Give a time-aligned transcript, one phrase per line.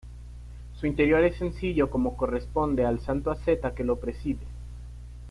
[0.79, 4.41] Su interior es sencillo como corresponde al santo asceta que lo preside.